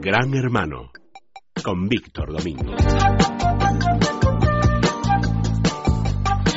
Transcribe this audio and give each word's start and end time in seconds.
Gran 0.00 0.34
Hermano 0.34 0.90
con 1.62 1.88
Víctor 1.88 2.32
Domingo. 2.32 2.72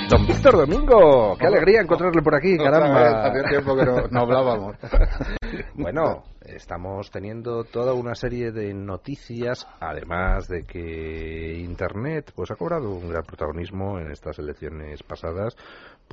Don 0.09 0.27
Víctor 0.27 0.57
Domingo, 0.57 1.35
qué 1.37 1.47
alegría 1.47 1.81
encontrarle 1.81 2.21
por 2.21 2.35
aquí, 2.35 2.57
caramba. 2.57 3.25
Hacía 3.25 3.49
tiempo 3.49 3.75
que 3.75 3.83
no, 3.85 4.07
no 4.09 4.19
hablábamos. 4.21 4.75
Bueno, 5.75 6.23
estamos 6.41 7.11
teniendo 7.11 7.63
toda 7.63 7.93
una 7.93 8.15
serie 8.15 8.51
de 8.51 8.73
noticias, 8.73 9.67
además 9.79 10.47
de 10.47 10.63
que 10.63 11.57
Internet 11.59 12.31
pues 12.35 12.51
ha 12.51 12.55
cobrado 12.55 12.89
un 12.91 13.09
gran 13.09 13.23
protagonismo 13.23 13.99
en 13.99 14.11
estas 14.11 14.39
elecciones 14.39 15.03
pasadas 15.03 15.55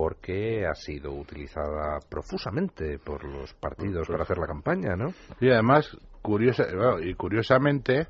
porque 0.01 0.65
ha 0.67 0.75
sido 0.75 1.13
utilizada 1.13 2.01
profusamente 2.09 2.99
por 2.99 3.23
los 3.23 3.53
partidos 3.53 4.09
para 4.09 4.23
hacer 4.23 4.39
la 4.39 4.47
campaña, 4.47 4.97
¿no? 4.97 5.13
Y 5.43 5.51
además, 5.51 5.95
curiosa, 6.23 6.65
bueno, 6.75 7.01
y 7.01 7.13
curiosamente, 7.15 8.07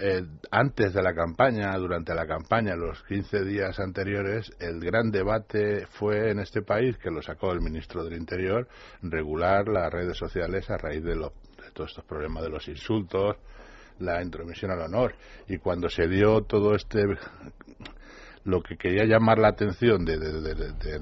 eh, 0.00 0.22
antes 0.50 0.92
de 0.92 1.02
la 1.04 1.14
campaña, 1.14 1.70
durante 1.78 2.12
la 2.16 2.26
campaña, 2.26 2.74
los 2.74 3.00
15 3.04 3.44
días 3.44 3.78
anteriores, 3.78 4.50
el 4.58 4.80
gran 4.80 5.12
debate 5.12 5.86
fue 5.86 6.32
en 6.32 6.40
este 6.40 6.62
país, 6.62 6.98
que 6.98 7.12
lo 7.12 7.22
sacó 7.22 7.52
el 7.52 7.60
ministro 7.60 8.02
del 8.02 8.14
Interior, 8.18 8.66
regular 9.02 9.68
las 9.68 9.92
redes 9.92 10.18
sociales 10.18 10.68
a 10.68 10.78
raíz 10.78 11.04
de, 11.04 11.14
lo- 11.14 11.32
de 11.62 11.70
todos 11.72 11.90
estos 11.90 12.04
problemas 12.06 12.42
de 12.42 12.50
los 12.50 12.66
insultos, 12.66 13.36
la 14.00 14.20
intromisión 14.20 14.72
al 14.72 14.80
honor. 14.80 15.14
Y 15.46 15.58
cuando 15.58 15.88
se 15.88 16.08
dio 16.08 16.40
todo 16.42 16.74
este. 16.74 17.04
Lo 18.44 18.62
que 18.62 18.76
quería 18.76 19.04
llamar 19.04 19.38
la 19.38 19.48
atención 19.48 20.04
de, 20.04 20.18
de- 20.18 21.00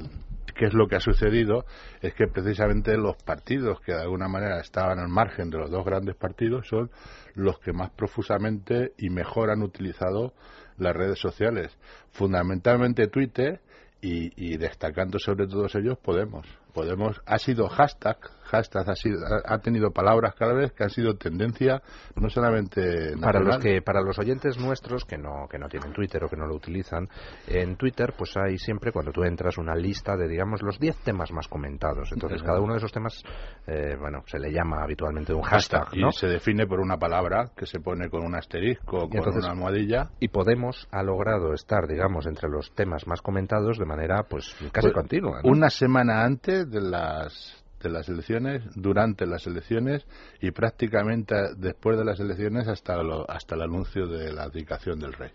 qué 0.55 0.67
es 0.67 0.75
lo 0.75 0.87
que 0.87 0.97
ha 0.97 1.01
sucedido 1.01 1.65
es 2.01 2.15
que 2.15 2.27
precisamente 2.27 2.97
los 2.97 3.17
partidos 3.25 3.81
que 3.81 3.93
de 3.93 4.03
alguna 4.03 4.29
manera 4.29 4.61
estaban 4.61 4.99
al 4.99 5.09
margen 5.09 5.51
de 5.51 5.59
los 5.59 5.71
dos 5.71 5.84
grandes 5.84 6.15
partidos 6.17 6.69
son 6.69 6.91
los 7.34 7.59
que 7.59 7.73
más 7.73 7.91
profusamente 7.91 8.93
y 8.99 9.11
mejor 9.11 9.51
han 9.51 9.62
utilizado 9.62 10.34
las 10.79 10.95
redes 10.95 11.19
sociales, 11.19 11.77
fundamentalmente 12.12 13.07
Twitter 13.09 13.61
y, 14.01 14.33
y 14.37 14.56
destacando 14.56 15.19
sobre 15.19 15.47
todos 15.47 15.75
ellos 15.75 15.99
Podemos. 15.99 16.47
Podemos 16.75 17.21
ha 17.27 17.39
sido 17.39 17.69
hashtag, 17.69 18.19
hashtag 18.53 18.89
ha, 18.89 18.95
sido, 18.95 19.19
ha, 19.45 19.58
tenido 19.58 19.91
palabras 19.91 20.34
cada 20.34 20.53
vez 20.53 20.72
que 20.72 20.84
han 20.84 20.91
sido 20.91 21.17
tendencia 21.17 21.83
no 22.17 22.28
solamente 22.28 23.17
Para 23.20 23.41
los 23.41 23.59
que 23.59 23.81
para 23.83 24.03
los 24.03 24.19
oyentes 24.19 24.59
nuestros 24.59 25.05
que 25.05 25.17
no 25.17 25.48
que 25.50 25.59
no 25.59 25.69
tienen 25.69 25.92
Twitter 25.92 26.22
o 26.25 26.28
que 26.28 26.36
no 26.36 26.47
lo 26.47 26.55
utilizan, 26.55 27.09
en 27.47 27.77
Twitter 27.77 28.12
pues 28.17 28.36
hay 28.36 28.59
siempre 28.59 28.92
cuando 28.92 29.11
tú 29.11 29.25
entras 29.25 29.56
una 29.59 29.75
lista 29.75 30.17
de 30.17 30.28
digamos 30.28 30.62
los 30.62 30.78
10 30.78 30.98
temas 30.98 31.33
más 31.33 31.48
comentados. 31.48 32.11
Entonces 32.12 32.42
cada 32.42 32.61
uno 32.61 32.75
de 32.75 32.78
esos 32.78 32.92
temas 32.92 33.22
eh, 33.67 33.97
bueno, 33.98 34.22
se 34.27 34.39
le 34.39 34.53
llama 34.53 34.83
habitualmente 34.83 35.33
un 35.33 35.42
hashtag, 35.42 35.89
y 35.92 36.00
¿no? 36.00 36.12
se 36.12 36.27
define 36.27 36.66
por 36.66 36.81
una 36.81 36.98
palabra 36.98 37.50
que 37.56 37.66
se 37.66 37.81
pone 37.81 38.09
con 38.09 38.25
un 38.25 38.34
asterisco 38.34 38.97
o 38.98 39.09
con 39.09 39.19
entonces- 39.19 39.44
una 39.44 39.53
almohadilla 39.53 40.11
Y 40.20 40.28
Podemos 40.28 40.89
ha 40.91 41.03
logrado 41.03 41.53
estar, 41.53 41.87
digamos, 41.87 42.27
entre 42.27 42.48
los 42.48 42.72
temas 42.75 43.06
más 43.06 43.22
comentados 43.22 43.78
de 43.78 43.84
manera, 43.84 44.25
pues, 44.28 44.55
casi 44.72 44.89
Pues, 44.89 44.94
continua. 44.94 45.41
¿no? 45.42 45.50
Una 45.50 45.70
semana 45.70 46.25
antes 46.25 46.70
de 46.70 46.81
las 46.81 47.62
de 47.83 47.91
las 47.91 48.08
elecciones, 48.08 48.62
durante 48.75 49.27
las 49.27 49.47
elecciones 49.47 50.06
y 50.41 50.50
prácticamente 50.50 51.34
después 51.56 51.98
de 51.98 52.05
las 52.05 52.19
elecciones 52.20 52.69
hasta 52.69 53.02
lo- 53.02 53.28
hasta 53.30 53.55
el 53.55 53.62
anuncio 53.62 54.06
de 54.06 54.33
la 54.33 54.44
abdicación 54.44 54.98
del 54.98 55.12
rey. 55.12 55.30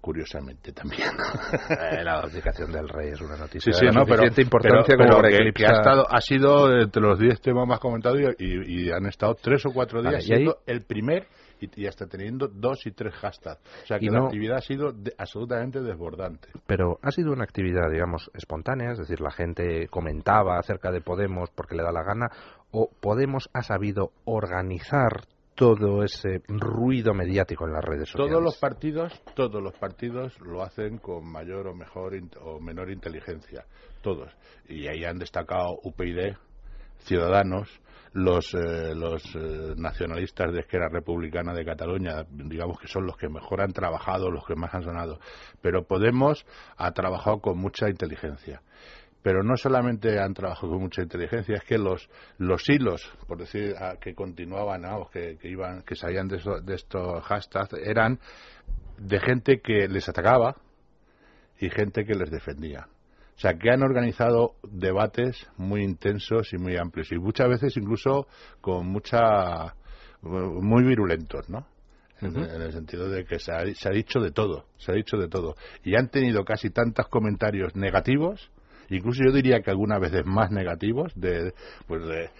Curiosamente 0.00 0.72
también. 0.72 1.10
Eh, 1.70 2.02
la 2.02 2.20
abdicación 2.20 2.72
del 2.72 2.88
rey 2.88 3.10
es 3.10 3.20
una 3.20 3.36
noticia 3.36 3.70
Sí, 3.72 3.78
sí, 3.80 3.86
de 3.86 3.92
no, 3.92 4.06
pero, 4.06 4.24
importancia 4.24 4.96
pero- 4.96 5.10
como 5.10 5.22
pero 5.22 5.44
que, 5.44 5.52
que 5.52 5.66
ha, 5.66 5.72
estado, 5.72 6.06
ha 6.10 6.20
sido 6.22 6.80
entre 6.80 7.02
los 7.02 7.18
10 7.18 7.38
temas 7.42 7.68
más 7.68 7.80
comentados 7.80 8.18
y, 8.38 8.84
y 8.86 8.90
han 8.90 9.04
estado 9.06 9.34
tres 9.34 9.64
o 9.66 9.72
cuatro 9.72 10.00
días 10.00 10.14
Vale, 10.14 10.24
y 10.26 10.32
ahí- 10.32 10.36
siendo 10.38 10.56
el 10.66 10.82
primer 10.82 11.26
y, 11.60 11.70
y 11.82 11.86
hasta 11.86 12.06
teniendo 12.06 12.48
dos 12.48 12.86
y 12.86 12.92
tres 12.92 13.14
hashtags. 13.14 13.60
O 13.84 13.86
sea 13.86 13.98
que 13.98 14.06
Y 14.06 14.08
la 14.10 14.24
actividad 14.24 14.56
ha 14.58 14.60
sido 14.62 14.92
de- 14.92 15.12
absolutamente 15.18 15.80
desbordante. 15.80 16.48
pero 16.66 16.98
ha 17.02 17.10
sido 17.10 17.32
una 17.32 17.44
actividad, 17.44 17.90
digamos, 17.90 18.30
espontánea, 18.34 18.92
es 18.92 18.98
decir, 18.98 19.20
la 19.20 19.30
gente 19.30 19.88
comentaba 19.88 20.58
acerca 20.58 20.90
de 20.90 21.00
Podemos 21.00 21.50
porque 21.50 21.74
le 21.74 21.82
da 21.82 21.92
la 21.92 22.02
gana, 22.02 22.28
o 22.70 22.88
Podemos 23.00 23.48
ha 23.52 23.62
sabido 23.62 24.12
organizar 24.24 25.24
todo 25.54 26.02
ese 26.04 26.40
ruido 26.48 27.12
mediático 27.12 27.66
en 27.66 27.72
las 27.74 27.84
redes 27.84 28.08
sociales. 28.08 28.30
Todos 28.32 28.42
los 28.42 28.56
partidos, 28.58 29.22
todos 29.34 29.62
los 29.62 29.74
partidos 29.74 30.38
lo 30.40 30.62
hacen 30.62 30.96
con 30.98 31.30
mayor 31.30 31.66
o 31.66 31.74
mejor 31.74 32.14
o 32.40 32.58
menor 32.60 32.90
inteligencia, 32.90 33.66
todos. 34.00 34.32
Y 34.68 34.88
ahí 34.88 35.04
han 35.04 35.18
destacado 35.18 35.78
UPyD, 35.82 36.34
Ciudadanos, 37.04 37.68
los 38.12 38.52
eh, 38.54 38.94
los 38.94 39.22
eh, 39.36 39.74
nacionalistas 39.76 40.52
de 40.52 40.60
Esquerra 40.60 40.88
Republicana 40.88 41.52
de 41.54 41.64
Cataluña, 41.64 42.24
digamos 42.30 42.78
que 42.80 42.88
son 42.88 43.06
los 43.06 43.16
que 43.16 43.28
mejor 43.28 43.60
han 43.60 43.72
trabajado, 43.72 44.30
los 44.30 44.44
que 44.46 44.56
más 44.56 44.74
han 44.74 44.82
sonado. 44.82 45.18
Pero 45.62 45.84
Podemos 45.84 46.44
ha 46.76 46.90
trabajado 46.92 47.40
con 47.40 47.58
mucha 47.58 47.88
inteligencia 47.88 48.62
pero 49.22 49.42
no 49.42 49.54
solamente 49.58 50.18
han 50.18 50.32
trabajado 50.32 50.70
con 50.72 50.80
mucha 50.80 51.02
inteligencia, 51.02 51.56
es 51.56 51.64
que 51.64 51.76
los, 51.76 52.08
los 52.38 52.66
hilos, 52.70 53.02
por 53.28 53.36
decir, 53.36 53.74
a- 53.78 53.96
que 53.98 54.14
continuaban, 54.14 54.82
que, 55.12 55.36
que 55.36 55.46
iban, 55.46 55.82
que 55.82 55.94
salían 55.94 56.26
de, 56.26 56.38
eso- 56.38 56.62
de 56.62 56.74
estos 56.74 57.22
hashtags, 57.24 57.74
eran 57.84 58.18
de 58.96 59.20
gente 59.20 59.60
que 59.60 59.88
les 59.88 60.08
atacaba 60.08 60.56
y 61.58 61.68
gente 61.68 62.06
que 62.06 62.14
les 62.14 62.30
defendía. 62.30 62.88
O 63.40 63.42
sea, 63.42 63.54
que 63.54 63.70
han 63.70 63.82
organizado 63.82 64.56
debates 64.70 65.48
muy 65.56 65.82
intensos 65.82 66.52
y 66.52 66.58
muy 66.58 66.76
amplios 66.76 67.10
y 67.10 67.16
muchas 67.18 67.48
veces 67.48 67.74
incluso 67.78 68.26
con 68.60 68.86
mucha 68.86 69.74
muy 70.20 70.84
virulentos, 70.84 71.48
¿no? 71.48 71.66
En- 72.20 72.36
el 72.36 72.70
sentido 72.72 73.08
de 73.08 73.24
que 73.24 73.38
se 73.38 73.50
ha, 73.50 73.64
se 73.74 73.88
ha 73.88 73.92
dicho 73.92 74.20
de 74.20 74.30
todo, 74.30 74.66
se 74.76 74.92
ha 74.92 74.94
dicho 74.94 75.16
de 75.16 75.28
todo. 75.28 75.54
Y 75.82 75.94
han 75.96 76.10
tenido 76.10 76.44
casi 76.44 76.68
tantos 76.68 77.08
comentarios 77.08 77.74
negativos, 77.74 78.50
incluso 78.90 79.22
yo 79.24 79.32
diría 79.32 79.60
que 79.60 79.70
algunas 79.70 80.00
veces 80.00 80.24
más 80.26 80.50
negativos, 80.50 81.12
de, 81.14 81.52
pues, 81.86 82.04
de, 82.06 82.30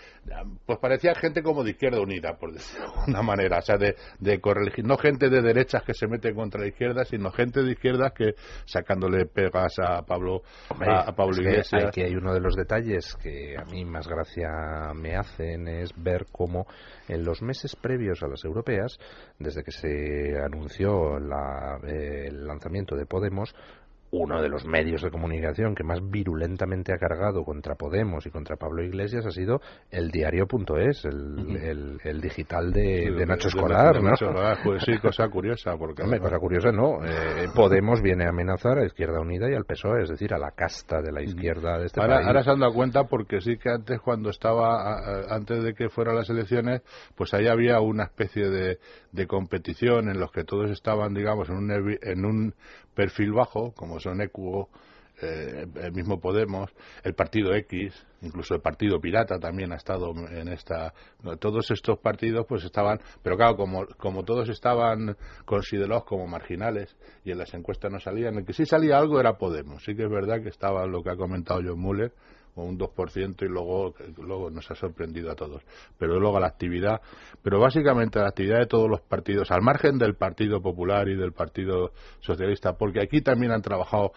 pues 0.67 0.79
parecía 0.79 1.15
gente 1.15 1.43
como 1.43 1.65
de 1.65 1.71
izquierda 1.71 2.01
unida, 2.01 2.37
por 2.39 2.53
decirlo 2.53 2.87
de 2.87 2.93
alguna 3.01 3.23
manera, 3.23 3.59
o 3.59 3.63
sea, 3.63 3.77
de, 3.77 3.95
de 4.19 4.41
no 4.85 4.97
gente 4.97 5.29
de 5.31 5.41
derechas 5.43 5.83
que 5.83 5.95
se 5.95 6.07
mete 6.07 6.35
contra 6.35 6.61
la 6.61 6.69
izquierda, 6.69 7.05
sino 7.05 7.31
gente 7.31 7.63
de 7.63 7.73
izquierdas 7.73 8.13
que 8.13 8.35
sacándole 8.67 9.27
pegas 9.27 9.75
a 9.79 10.03
Pablo, 10.03 10.43
Hombre, 10.69 10.91
a, 10.91 11.01
a 11.09 11.15
Pablo 11.15 11.33
es 11.33 11.39
que 11.39 11.49
Iglesias. 11.49 11.85
Aquí 11.87 12.03
hay 12.03 12.15
uno 12.15 12.33
de 12.35 12.41
los 12.41 12.55
detalles 12.55 13.17
que 13.23 13.57
a 13.59 13.65
mí 13.65 13.85
más 13.85 14.07
gracia 14.07 14.49
me 14.95 15.17
hacen 15.17 15.69
es 15.69 15.91
ver 15.97 16.27
cómo 16.33 16.67
en 17.09 17.25
los 17.25 17.43
meses 17.43 17.75
previos 17.77 18.23
a 18.23 18.29
las 18.29 18.45
europeas, 18.45 18.99
desde 19.39 19.63
que 19.63 19.73
se 19.73 20.39
anunció 20.45 21.19
la- 21.19 21.79
eh, 21.87 22.27
el 22.29 22.47
lanzamiento 22.47 22.97
de 22.97 23.07
Podemos, 23.07 23.55
uno 24.13 24.43
de 24.43 24.49
los 24.49 24.65
medios 24.67 25.03
de 25.03 25.11
comunicación 25.11 25.75
que 25.75 25.85
más 25.85 26.01
virulentamente 26.03 26.93
ha 26.93 26.99
cargado 26.99 27.45
contra 27.45 27.77
Podemos 27.77 28.27
y 28.27 28.31
contra 28.31 28.57
Pablo 28.57 28.83
Iglesias 28.83 29.25
ha 29.25 29.31
sido 29.31 29.61
el 29.91 30.11
diario.es, 30.11 31.05
el, 31.05 31.57
el, 31.63 32.01
el 32.03 32.21
digital 32.21 32.73
de, 32.73 33.11
Nacho 33.27 33.49
de- 33.49 33.55
Escolar, 33.57 34.03
¿no? 34.03 34.11
Nacho 34.11 34.33
pues 34.65 34.83
sí, 34.85 34.99
cosa 34.99 35.29
curiosa, 35.29 35.77
porque 35.77 36.03
Hombre, 36.03 36.19
cosa 36.21 36.39
curiosa, 36.39 36.73
no. 36.73 37.05
Eh, 37.05 37.47
Podemos 37.55 38.03
viene 38.03 38.25
a 38.27 38.31
amenazar 38.31 38.79
a 38.79 38.85
Izquierda 38.87 39.21
Unida 39.21 39.49
y 39.51 39.55
al 39.55 39.65
PSOE, 39.65 40.03
es 40.03 40.09
decir, 40.09 40.35
a 40.35 40.39
la 40.39 40.51
casta 40.53 41.01
de 41.01 41.13
la 41.13 41.23
izquierda 41.23 41.79
de 41.79 41.87
este 41.87 42.01
Ahora, 42.01 42.17
país. 42.17 42.27
ahora 42.27 42.43
se 42.43 42.51
han 42.51 42.61
dado 42.61 42.73
cuenta 42.73 43.05
porque 43.05 43.41
sí 43.41 43.59
que 43.59 43.71
antes, 43.71 44.01
cuando 44.01 44.31
estaba, 44.31 44.83
a- 44.83 44.99
a- 44.99 45.35
antes 45.37 45.63
de 45.63 45.75
que 45.75 45.89
fueran 45.89 46.17
las 46.17 46.29
elecciones, 46.31 46.83
pues 47.17 47.33
ahí 47.35 47.47
había 47.47 47.81
una 47.81 48.05
especie 48.05 48.49
de, 48.51 48.79
de 49.13 49.27
competición 49.27 50.09
en 50.09 50.21
los 50.21 50.31
que 50.33 50.45
todos 50.45 50.71
estaban, 50.71 51.15
digamos, 51.15 51.49
en 51.49 51.57
un, 51.57 51.99
en 52.03 52.25
un 52.25 52.55
perfil 52.95 53.33
bajo, 53.33 53.73
como 53.73 54.01
son 54.01 54.21
Equo, 54.21 54.69
eh, 55.23 55.67
el 55.83 55.93
mismo 55.93 56.19
Podemos, 56.19 56.71
el 57.05 57.15
Partido 57.15 57.55
X, 57.55 58.07
incluso 58.23 58.55
el 58.55 58.63
Partido 58.63 58.99
Pirata 59.01 59.39
también 59.39 59.71
ha 59.73 59.77
estado 59.77 60.13
en 60.31 60.49
esta. 60.49 60.95
Todos 61.39 61.71
estos 61.71 61.99
partidos, 61.99 62.47
pues 62.49 62.65
estaban. 62.65 63.01
Pero 63.23 63.37
claro, 63.37 63.57
como, 63.57 63.87
como 63.99 64.25
todos 64.25 64.49
estaban 64.49 65.17
considerados 65.45 66.05
como 66.05 66.27
marginales 66.27 66.97
y 67.23 67.33
en 67.33 67.39
las 67.39 67.53
encuestas 67.53 67.93
no 67.93 68.01
salían, 68.01 68.39
el 68.39 68.47
que 68.47 68.55
sí 68.55 68.65
salía 68.65 68.97
algo 68.97 69.21
era 69.21 69.37
Podemos. 69.37 69.85
Sí 69.85 69.95
que 69.95 70.05
es 70.05 70.11
verdad 70.11 70.43
que 70.43 70.49
estaba 70.49 70.87
lo 70.87 71.03
que 71.03 71.11
ha 71.11 71.17
comentado 71.17 71.61
John 71.63 71.81
Muller, 71.81 72.13
o 72.61 72.65
un 72.65 72.79
2% 72.79 73.43
y 73.43 73.49
luego, 73.49 73.95
luego 74.19 74.51
nos 74.51 74.71
ha 74.71 74.75
sorprendido 74.75 75.31
a 75.31 75.35
todos. 75.35 75.63
Pero 75.99 76.19
luego 76.21 76.39
la 76.41 76.47
actividad, 76.47 77.01
pero 77.43 77.59
básicamente 77.59 78.19
la 78.19 78.29
actividad 78.29 78.59
de 78.59 78.67
todos 78.67 78.89
los 78.89 79.01
partidos, 79.01 79.51
al 79.51 79.63
margen 79.63 79.99
del 79.99 80.15
Partido 80.15 80.61
Popular 80.61 81.09
y 81.09 81.17
del 81.17 81.33
Partido 81.33 81.93
Socialista, 82.21 82.77
porque 82.77 83.01
aquí 83.01 83.21
también 83.21 83.53
han 83.53 83.63
trabajado 83.63 84.13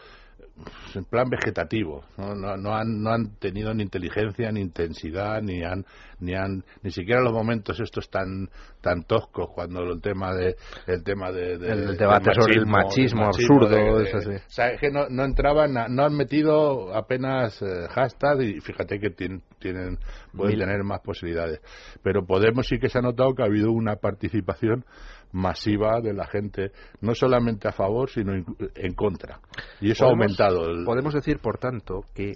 en 0.94 1.04
plan 1.06 1.28
vegetativo, 1.30 2.04
¿no? 2.18 2.36
No, 2.36 2.56
no 2.58 2.76
han, 2.76 3.02
no 3.02 3.10
han 3.12 3.36
tenido 3.40 3.74
ni 3.74 3.82
inteligencia, 3.84 4.52
ni 4.52 4.62
intensidad, 4.62 5.42
ni 5.42 5.64
han, 5.64 5.84
ni 6.20 6.36
han, 6.36 6.64
ni 6.84 6.92
siquiera 6.92 7.22
los 7.22 7.34
momentos 7.34 7.80
estos 7.80 8.08
tan, 8.10 8.50
tan 8.80 9.04
toscos 9.04 9.50
cuando 9.56 9.82
el 9.82 10.00
tema 10.02 10.34
de, 10.36 10.56
el 10.86 11.04
tema 11.04 11.32
de, 11.32 11.58
de- 11.58 11.72
El 11.72 11.98
debate 11.98 12.32
sobre 12.40 12.54
el 12.60 12.68
machismo 12.68 13.26
absurdo, 13.26 13.68
de- 13.68 14.04
eso 14.04 14.20
sí. 14.22 14.30
o 14.36 14.50
sea, 14.50 14.70
es 14.70 14.80
que 14.80 14.92
no, 14.92 15.08
no 15.10 15.24
entraban, 15.26 15.76
a- 15.76 15.88
no 15.88 16.04
han 16.04 16.16
metido 16.16 16.94
apenas 16.96 17.60
eh, 17.64 17.88
hashtag 17.90 18.42
y 18.44 18.60
fíjate 18.62 19.00
que 19.00 19.10
tienen, 19.10 19.42
tienen 19.60 19.98
pueden 20.36 20.58
Mil. 20.58 20.60
tener 20.60 20.84
más 20.84 21.02
posibilidades. 21.02 21.62
Pero 22.04 22.26
Podemos 22.28 22.68
sí 22.68 22.78
que 22.78 22.90
se 22.90 23.00
ha 23.00 23.02
notado 23.02 23.34
que 23.34 23.42
ha 23.42 23.46
habido 23.46 23.72
una 23.72 23.96
participación 23.96 24.86
masiva 25.32 26.00
de 26.00 26.14
la 26.14 26.28
gente, 26.28 26.72
no 27.02 27.16
solamente 27.16 27.68
a 27.68 27.72
favor, 27.72 28.08
sino 28.10 28.34
en 28.36 28.94
contra. 28.94 29.40
Y 29.82 29.90
eso 29.90 30.06
ha 30.06 30.10
Podemos- 30.10 30.28
El, 30.48 30.84
Podemos 30.86 31.13
decir, 31.13 31.40
por 31.40 31.57
tanto, 31.57 32.06
que, 32.13 32.34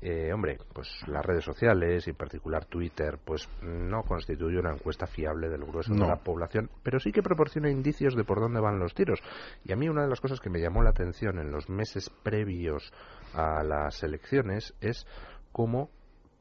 eh, 0.00 0.32
hombre, 0.32 0.58
pues 0.72 0.88
las 1.06 1.24
redes 1.24 1.44
sociales, 1.44 2.06
y 2.06 2.10
en 2.10 2.16
particular 2.16 2.64
Twitter, 2.66 3.18
pues 3.24 3.48
no 3.62 4.02
constituye 4.02 4.58
una 4.58 4.72
encuesta 4.72 5.06
fiable 5.06 5.48
del 5.48 5.64
grueso 5.64 5.92
No. 5.94 6.04
de 6.04 6.10
la 6.10 6.16
población, 6.22 6.70
pero 6.82 6.98
sí 7.00 7.12
que 7.12 7.22
proporciona 7.22 7.70
indicios 7.70 8.14
de 8.14 8.24
por 8.24 8.40
dónde 8.40 8.60
van 8.60 8.78
los 8.78 8.94
tiros. 8.94 9.20
Y 9.64 9.72
a 9.72 9.76
mí 9.76 9.88
una 9.88 10.02
de 10.02 10.08
las 10.08 10.20
cosas 10.20 10.40
que 10.40 10.50
me 10.50 10.60
llamó 10.60 10.82
la 10.82 10.90
atención 10.90 11.38
en 11.38 11.50
los 11.50 11.68
meses 11.68 12.10
previos 12.22 12.92
a 13.34 13.62
las 13.62 14.02
elecciones 14.02 14.74
es 14.80 15.06
cómo 15.52 15.90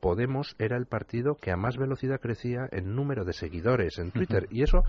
Podemos 0.04 0.58
era 0.60 0.76
el 0.76 0.86
partido 0.86 1.36
que 1.36 1.50
a 1.50 1.56
más 1.56 1.78
velocidad 1.78 2.20
crecía 2.20 2.68
en 2.74 2.94
número 2.94 3.24
de 3.24 3.32
seguidores 3.32 4.00
en 4.00 4.12
Twitter. 4.12 4.48
Y 4.52 4.62
eso 4.62 4.84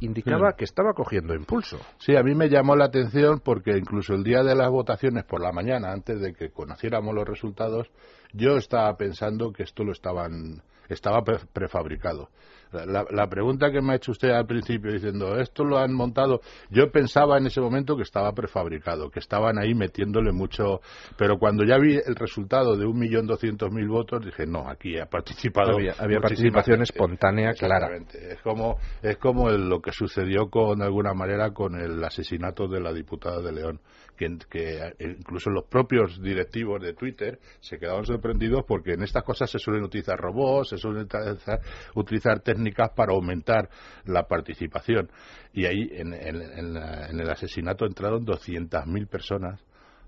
indicaba 0.00 0.50
Sí. 0.50 0.56
que 0.58 0.64
estaba 0.64 0.92
cogiendo 0.94 1.34
impulso. 1.34 1.78
Sí, 1.98 2.16
a 2.16 2.22
mí 2.22 2.34
me 2.34 2.48
llamó 2.48 2.76
la 2.76 2.84
atención 2.86 3.40
porque 3.40 3.76
incluso 3.76 4.14
el 4.14 4.22
día 4.22 4.42
de 4.42 4.54
las 4.54 4.70
votaciones 4.70 5.24
por 5.24 5.40
la 5.40 5.52
mañana, 5.52 5.92
antes 5.92 6.20
de 6.20 6.32
que 6.34 6.50
conociéramos 6.50 7.14
los 7.14 7.26
resultados, 7.26 7.90
yo 8.32 8.56
estaba 8.56 8.96
pensando 8.96 9.52
que 9.52 9.64
esto 9.64 9.84
lo 9.84 9.92
estaban 9.92 10.62
estaba 10.88 11.22
pre- 11.22 11.40
prefabricado. 11.52 12.28
La, 12.72 13.04
la 13.10 13.26
pregunta 13.28 13.70
que 13.70 13.80
me 13.80 13.92
ha 13.92 13.96
hecho 13.96 14.12
usted 14.12 14.30
al 14.30 14.46
principio 14.46 14.92
diciendo 14.92 15.36
esto 15.38 15.64
lo 15.64 15.78
han 15.78 15.92
montado, 15.94 16.40
yo 16.70 16.90
pensaba 16.90 17.38
en 17.38 17.46
ese 17.46 17.60
momento 17.60 17.96
que 17.96 18.02
estaba 18.02 18.32
prefabricado, 18.32 19.10
que 19.10 19.20
estaban 19.20 19.58
ahí 19.58 19.74
metiéndole 19.74 20.32
mucho, 20.32 20.80
pero 21.16 21.38
cuando 21.38 21.64
ya 21.64 21.78
vi 21.78 21.96
el 21.96 22.14
resultado 22.14 22.76
de 22.76 22.84
un 22.86 22.98
millón 22.98 23.26
doscientos 23.26 23.72
mil 23.72 23.88
votos 23.88 24.24
dije 24.24 24.46
no, 24.46 24.68
aquí 24.68 24.98
ha 24.98 25.06
participado 25.06 25.76
Había, 25.76 25.94
participación 26.20 26.78
gente". 26.78 26.92
espontánea 26.92 27.52
clara. 27.54 27.88
Es 28.12 28.40
como, 28.42 28.76
es 29.02 29.16
como 29.16 29.48
el- 29.50 29.68
lo 29.68 29.80
que 29.80 29.92
sucedió 29.92 30.50
con, 30.50 30.78
de 30.80 30.84
alguna 30.84 31.14
manera, 31.14 31.52
con 31.52 31.74
el 31.80 32.02
asesinato 32.04 32.68
de 32.68 32.80
la 32.80 32.92
diputada 32.92 33.40
de 33.40 33.52
León, 33.52 33.80
que, 34.16 34.36
que 34.50 34.92
incluso 35.00 35.48
los 35.50 35.64
propios 35.64 36.20
directivos 36.20 36.80
de 36.82 36.92
Twitter 36.92 37.38
se 37.60 37.78
quedaban 37.78 38.04
sorprendidos 38.04 38.64
porque 38.66 38.92
en 38.92 39.02
estas 39.02 39.22
cosas 39.24 39.50
se 39.50 39.58
suelen 39.58 39.84
utilizar 39.84 40.18
robots, 40.18 40.70
se 40.70 40.76
suelen 40.76 41.02
utilizar, 41.04 41.60
utilizar 41.94 42.40
técnicas 42.40 42.57
para 42.94 43.12
aumentar 43.14 43.68
la 44.04 44.24
participación. 44.24 45.10
Y 45.52 45.66
ahí, 45.66 45.88
en, 45.92 46.12
en- 46.14 46.42
en 46.42 46.74
la- 46.74 47.06
en 47.08 47.20
el 47.20 47.30
asesinato, 47.30 47.86
entraron 47.86 48.24
200.000 48.24 49.06
personas 49.08 49.60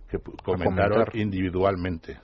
que 0.09 0.19
comentaron 0.45 0.93
comentar. 1.05 1.17
individualmente. 1.17 2.19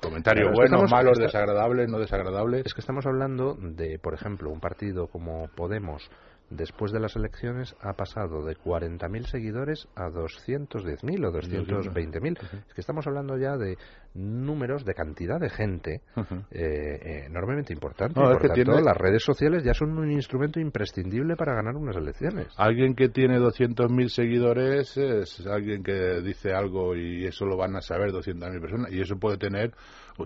Comentarios 0.00 0.48
buenos, 0.52 0.64
estamos- 0.84 0.90
malos, 0.90 1.12
está- 1.18 1.24
desagradables, 1.24 1.88
no 1.88 1.98
desagradables. 1.98 2.66
Es 2.66 2.74
que 2.74 2.80
estamos 2.80 3.06
hablando 3.06 3.54
de, 3.58 3.98
por 3.98 4.14
ejemplo, 4.14 4.50
un 4.50 4.60
partido 4.60 5.06
como 5.06 5.48
Podemos, 5.56 6.02
después 6.50 6.92
de 6.92 7.00
las 7.00 7.14
elecciones, 7.16 7.74
ha 7.80 7.92
pasado 7.92 8.44
de 8.44 8.56
40.000 8.56 9.24
seguidores 9.26 9.88
a 9.94 10.08
210.000 10.08 11.26
o 11.26 11.32
220.000. 11.32 12.38
Es 12.68 12.74
que 12.74 12.80
estamos 12.80 13.06
hablando 13.06 13.36
ya 13.36 13.56
de 13.56 13.76
números, 14.14 14.84
de 14.84 14.94
cantidad 14.94 15.38
de 15.38 15.50
gente 15.50 16.00
eh, 16.16 16.30
eh, 16.50 17.24
enormemente 17.26 17.72
importante. 17.72 18.18
No, 18.18 18.26
y 18.30 18.32
por 18.32 18.42
tanto, 18.42 18.54
tiene- 18.54 18.82
las 18.82 18.96
redes 18.96 19.22
sociales 19.22 19.62
ya 19.62 19.74
son 19.74 19.96
un 19.98 20.10
instrumento 20.10 20.58
imprescindible 20.58 21.36
para 21.36 21.54
ganar 21.54 21.76
unas 21.76 21.96
elecciones. 21.96 22.48
Alguien 22.56 22.94
que 22.94 23.08
tiene 23.08 23.38
200.000 23.38 24.08
seguidores 24.08 24.96
es 24.96 25.46
alguien 25.46 25.82
que 25.82 26.20
dice 26.22 26.52
algo 26.52 26.96
y 26.96 27.26
eso 27.26 27.44
lo 27.44 27.56
van 27.56 27.76
a 27.76 27.80
saber 27.80 28.10
200.000 28.12 28.60
personas 28.60 28.92
y 28.92 29.00
eso 29.00 29.16
puede 29.16 29.36
tener 29.36 29.72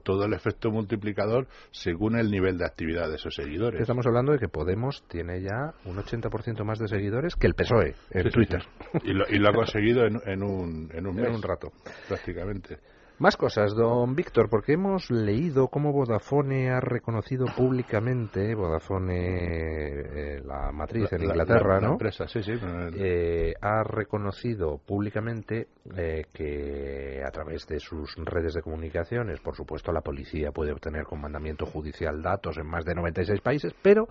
todo 0.04 0.24
el 0.24 0.32
efecto 0.32 0.70
multiplicador 0.70 1.46
según 1.70 2.16
el 2.16 2.30
nivel 2.30 2.56
de 2.56 2.64
actividad 2.64 3.08
de 3.10 3.16
esos 3.16 3.34
seguidores. 3.34 3.80
Estamos 3.82 4.06
hablando 4.06 4.32
de 4.32 4.38
que 4.38 4.48
Podemos 4.48 5.02
tiene 5.08 5.42
ya 5.42 5.74
un 5.84 5.96
80% 5.96 6.11
más 6.64 6.78
de 6.78 6.88
seguidores 6.88 7.34
que 7.36 7.46
el 7.46 7.54
PSOE 7.54 7.94
en 8.10 8.22
Sí, 8.24 8.30
Twitter. 8.30 8.62
sí. 8.92 8.98
Y, 9.04 9.12
lo, 9.12 9.24
y 9.28 9.38
lo 9.38 9.48
ha 9.48 9.52
conseguido 9.54 10.04
en, 10.06 10.20
en 10.26 10.42
un, 10.42 10.88
en 10.92 11.06
un 11.06 11.18
En 11.18 11.34
un 11.34 11.42
rato. 11.42 11.72
prácticamente. 12.08 12.78
Más 13.18 13.36
cosas, 13.36 13.72
don 13.76 14.16
Víctor, 14.16 14.48
porque 14.50 14.72
hemos 14.72 15.08
leído 15.10 15.68
cómo 15.68 15.92
Vodafone 15.92 16.70
ha 16.70 16.80
reconocido 16.80 17.44
públicamente, 17.56 18.52
Vodafone, 18.54 20.36
eh, 20.38 20.40
la 20.44 20.72
matriz 20.72 21.12
en 21.12 21.20
La- 21.20 21.26
la- 21.26 21.32
Inglaterra, 21.34 21.74
la- 21.74 21.80
la 21.80 21.86
¿no? 21.86 21.92
empresa, 21.92 22.26
sí, 22.26 22.42
sí. 22.42 22.52
Eh, 22.96 23.54
ha 23.60 23.84
reconocido 23.84 24.78
públicamente 24.78 25.68
eh, 25.96 26.24
que 26.32 27.22
a 27.24 27.30
través 27.30 27.66
de 27.68 27.78
sus 27.78 28.12
redes 28.24 28.54
de 28.54 28.62
comunicaciones, 28.62 29.40
por 29.40 29.54
supuesto, 29.54 29.92
la 29.92 30.00
policía 30.00 30.50
puede 30.50 30.72
obtener 30.72 31.04
con 31.04 31.20
mandamiento 31.20 31.64
judicial 31.66 32.22
datos 32.22 32.56
en 32.58 32.66
más 32.66 32.84
de 32.84 32.94
96 32.94 33.40
países, 33.40 33.72
pero 33.82 34.08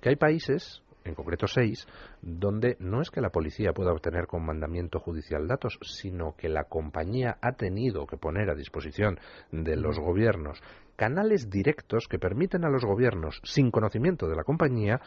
que 0.00 0.10
hay 0.10 0.16
países, 0.16 0.82
en 1.04 1.14
concreto 1.14 1.46
seis, 1.46 1.86
donde 2.22 2.76
no 2.80 3.00
es 3.00 3.10
que 3.10 3.20
la 3.20 3.30
policía 3.30 3.72
pueda 3.72 3.92
obtener 3.92 4.26
con 4.26 4.44
mandamiento 4.44 5.00
judicial 5.00 5.46
datos, 5.46 5.78
sino 5.82 6.34
que 6.36 6.48
la 6.48 6.64
compañía 6.64 7.38
ha 7.40 7.52
tenido 7.52 8.06
que 8.06 8.16
poner 8.16 8.50
a 8.50 8.54
disposición 8.54 9.18
de 9.50 9.76
los 9.76 9.98
gobiernos 9.98 10.62
canales 10.98 11.48
directos 11.48 12.08
que 12.08 12.18
permiten 12.18 12.64
a 12.64 12.70
los 12.70 12.84
gobiernos, 12.84 13.40
sin 13.44 13.70
conocimiento 13.70 14.26
de 14.26 14.34
la 14.34 14.42
compañía, 14.42 15.00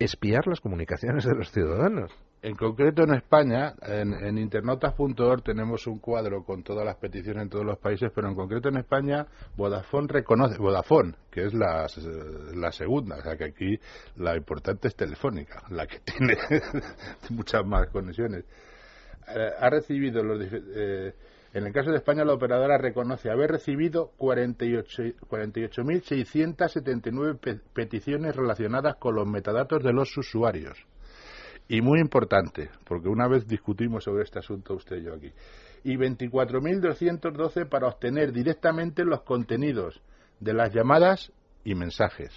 espiar 0.00 0.48
las 0.48 0.60
comunicaciones 0.60 1.24
de 1.24 1.36
los 1.36 1.52
ciudadanos. 1.52 2.10
En 2.42 2.54
concreto 2.54 3.02
en 3.02 3.14
España, 3.14 3.74
en, 3.82 4.12
en 4.12 4.36
tenemos 5.42 5.86
un 5.86 5.98
cuadro 5.98 6.44
con 6.44 6.62
todas 6.62 6.84
las 6.84 6.96
peticiones 6.96 7.44
en 7.44 7.48
todos 7.48 7.64
los 7.64 7.78
países, 7.78 8.12
pero 8.14 8.28
en 8.28 8.34
concreto 8.36 8.68
en 8.68 8.76
España 8.76 9.26
Vodafone 9.56 10.06
reconoce, 10.08 10.58
Vodafone, 10.58 11.14
que 11.30 11.46
es 11.46 11.54
la, 11.54 11.86
la 12.54 12.70
segunda, 12.72 13.16
o 13.16 13.22
sea 13.22 13.36
que 13.36 13.44
aquí 13.44 13.80
la 14.16 14.36
importante 14.36 14.88
es 14.88 14.94
Telefónica, 14.94 15.62
la 15.70 15.86
que 15.86 15.98
tiene 16.04 16.36
muchas 17.30 17.64
más 17.66 17.88
conexiones. 17.88 18.44
Eh, 19.34 19.50
ha 19.58 19.70
recibido 19.70 20.22
los 20.22 20.40
eh, 20.52 21.14
en 21.52 21.66
el 21.66 21.72
caso 21.72 21.90
de 21.90 21.96
España 21.96 22.24
la 22.24 22.34
operadora 22.34 22.78
reconoce 22.78 23.28
haber 23.30 23.50
recibido 23.50 24.12
48 24.18 25.02
48.679 25.28 27.40
pe- 27.40 27.60
peticiones 27.72 28.36
relacionadas 28.36 28.96
con 28.96 29.16
los 29.16 29.26
metadatos 29.26 29.82
de 29.82 29.92
los 29.92 30.16
usuarios. 30.16 30.78
Y 31.68 31.80
muy 31.80 32.00
importante, 32.00 32.70
porque 32.84 33.08
una 33.08 33.26
vez 33.26 33.46
discutimos 33.46 34.04
sobre 34.04 34.22
este 34.24 34.38
asunto 34.38 34.74
usted 34.74 34.98
y 34.98 35.04
yo 35.04 35.14
aquí. 35.14 35.32
Y 35.84 35.96
24.212 35.96 37.68
para 37.68 37.88
obtener 37.88 38.32
directamente 38.32 39.04
los 39.04 39.22
contenidos 39.22 40.00
de 40.40 40.52
las 40.54 40.72
llamadas 40.72 41.32
y 41.64 41.74
mensajes. 41.74 42.30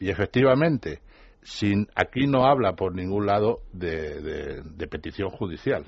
Y 0.00 0.10
efectivamente, 0.10 1.00
sin, 1.42 1.86
aquí 1.94 2.26
no 2.26 2.46
habla 2.46 2.74
por 2.74 2.94
ningún 2.94 3.26
lado 3.26 3.60
de, 3.72 4.20
de- 4.20 4.88
petición 4.88 5.30
judicial. 5.30 5.84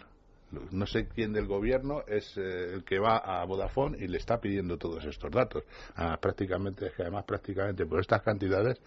No 0.70 0.84
sé 0.86 1.08
quién 1.08 1.32
del 1.32 1.46
gobierno 1.46 2.02
es 2.06 2.36
eh, 2.36 2.74
el 2.74 2.84
que 2.84 2.98
va 2.98 3.16
a 3.16 3.42
Vodafone 3.46 3.96
y 3.98 4.06
le 4.06 4.18
está 4.18 4.38
pidiendo 4.38 4.76
todos 4.76 5.02
estos 5.06 5.30
datos. 5.30 5.64
Ah, 5.96 6.18
prácticamente, 6.20 6.86
es 6.86 6.92
que 6.92 7.02
además 7.02 7.24
prácticamente 7.24 7.86
por 7.86 8.00
estas 8.00 8.20
cantidades 8.22 8.78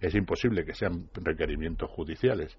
es 0.00 0.14
imposible 0.14 0.64
que 0.64 0.74
sean 0.74 1.08
requerimientos 1.14 1.90
judiciales. 1.90 2.56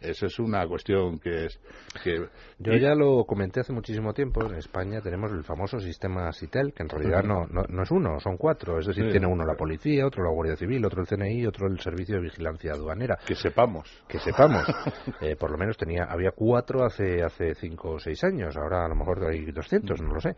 Eso 0.00 0.26
es 0.26 0.38
una 0.38 0.64
cuestión 0.68 1.18
que 1.18 1.46
es 1.46 1.60
que 2.04 2.24
Yo 2.60 2.72
ya 2.76 2.94
lo 2.94 3.24
comenté 3.24 3.58
hace 3.62 3.72
muchísimo 3.72 4.14
tiempo. 4.14 4.46
En 4.46 4.54
España 4.54 5.00
tenemos 5.00 5.32
el 5.32 5.42
famoso 5.42 5.80
sistema 5.80 6.30
SITEL, 6.30 6.72
que 6.72 6.84
en 6.84 6.88
realidad 6.88 7.24
no, 7.24 7.46
no, 7.48 7.64
no 7.68 7.82
es 7.82 7.90
uno, 7.90 8.20
son 8.20 8.36
cuatro. 8.36 8.78
Es 8.78 8.86
decir, 8.86 9.06
Sí. 9.06 9.10
tiene 9.10 9.26
uno 9.26 9.44
la 9.44 9.56
policía, 9.56 10.06
otro 10.06 10.22
la 10.22 10.30
Guardia 10.30 10.54
Civil, 10.54 10.84
otro 10.86 11.00
el 11.02 11.08
CNI, 11.08 11.46
otro 11.46 11.66
el 11.66 11.80
Servicio 11.80 12.14
de 12.14 12.22
Vigilancia 12.22 12.74
Aduanera. 12.74 13.18
que 13.26 13.34
sepamos. 13.34 13.90
Que 14.06 14.20
sepamos, 14.20 14.62
eh, 15.20 15.34
por 15.34 15.50
lo 15.50 15.58
menos 15.58 15.76
tenía 15.76 16.04
había 16.04 16.30
cuatro 16.30 16.84
hace 16.84 17.20
hace 17.24 17.56
cinco 17.56 17.94
o 17.94 17.98
seis 17.98 18.22
años. 18.22 18.56
Ahora 18.56 18.84
a 18.84 18.88
lo 18.88 18.94
mejor 18.94 19.24
hay 19.28 19.46
200, 19.50 20.00
no 20.00 20.14
lo 20.14 20.20
sé. 20.20 20.36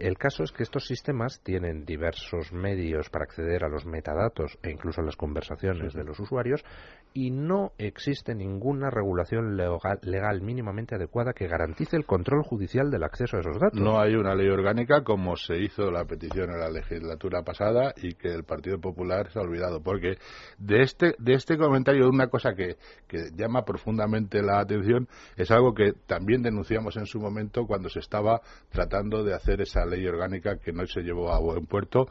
El 0.00 0.16
caso 0.16 0.42
es 0.42 0.50
que 0.50 0.62
estos 0.62 0.86
sistemas 0.86 1.42
tienen 1.42 1.84
diversos 1.84 2.54
medios 2.54 3.10
para 3.10 3.24
acceder 3.24 3.64
a 3.64 3.68
los 3.68 3.84
metadatos 3.84 4.58
e 4.62 4.70
incluso 4.70 5.02
a 5.02 5.04
las 5.04 5.14
conversaciones 5.14 5.92
de 5.92 6.04
los 6.04 6.18
usuarios 6.18 6.64
y 7.12 7.30
no 7.30 7.72
existe 7.76 8.34
ninguna 8.34 8.88
regulación 8.88 9.56
legal, 9.56 10.40
mínimamente 10.40 10.94
adecuada 10.94 11.34
que 11.34 11.48
garantice 11.48 11.96
el 11.96 12.06
control 12.06 12.42
judicial 12.44 12.90
del 12.90 13.02
acceso 13.02 13.36
a 13.36 13.40
esos 13.40 13.58
datos. 13.58 13.78
No 13.78 14.00
hay 14.00 14.14
una 14.14 14.34
ley 14.34 14.48
orgánica 14.48 15.02
como 15.02 15.36
se 15.36 15.58
hizo 15.58 15.90
la 15.90 16.06
petición 16.06 16.50
en 16.50 16.60
la 16.60 16.70
legislatura 16.70 17.42
pasada 17.42 17.92
y 17.96 18.14
que 18.14 18.28
el 18.28 18.44
Partido 18.44 18.80
Popular 18.80 19.30
se 19.30 19.38
ha 19.38 19.42
olvidado. 19.42 19.82
Porque 19.82 20.16
de 20.58 20.82
este, 20.82 21.14
de 21.18 21.34
este 21.34 21.58
comentario, 21.58 22.08
una 22.08 22.28
cosa 22.28 22.54
que, 22.54 22.76
que 23.06 23.30
llama 23.34 23.64
profundamente 23.64 24.40
la 24.40 24.60
atención 24.60 25.08
es 25.36 25.50
algo 25.50 25.74
que 25.74 25.92
también 26.06 26.42
denunciamos 26.42 26.96
en 26.96 27.04
su 27.06 27.20
momento 27.20 27.66
cuando 27.66 27.90
se 27.90 27.98
estaba 27.98 28.40
tratando 28.70 29.24
de 29.24 29.34
hacer 29.34 29.60
esa 29.60 29.84
ley 29.90 30.06
orgánica 30.06 30.56
que 30.58 30.72
no 30.72 30.86
se 30.86 31.02
llevó 31.02 31.32
a 31.32 31.40
buen 31.40 31.66
puerto 31.66 32.06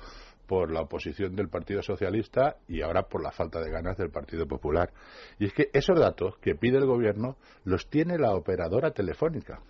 por 0.50 0.71
la 0.71 0.81
oposición 0.81 1.36
del 1.36 1.48
Partido 1.48 1.83
Socialista 1.83 2.57
y 2.67 2.81
ahora 2.81 3.03
por 3.03 3.21
la 3.21 3.31
falta 3.31 3.62
de 3.62 3.69
ganas 3.69 3.98
del 3.98 4.09
Partido 4.09 4.48
Popular. 4.48 4.91
Y 5.38 5.45
es 5.45 5.53
que 5.53 5.69
esos 5.74 6.00
datos 6.00 6.38
que 6.41 6.55
pide 6.55 6.77
el 6.77 6.88
Gobierno 6.88 7.38
los 7.65 7.88
tiene 7.88 8.17
la 8.17 8.33
operadora 8.33 8.91
telefónica. 8.91 9.62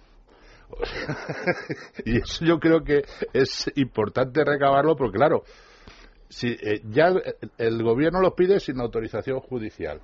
y 2.06 2.18
eso 2.18 2.46
yo 2.46 2.60
creo 2.60 2.84
que 2.84 3.04
es 3.34 3.70
importante 3.76 4.46
recabarlo 4.46 4.96
porque, 4.96 5.18
claro, 5.18 5.44
si 6.30 6.48
eh, 6.48 6.82
ya 6.86 7.12
el 7.58 7.84
Gobierno 7.84 8.22
los 8.22 8.34
pide 8.34 8.60
sin 8.60 8.80
autorización 8.80 9.42
judicial 9.42 10.00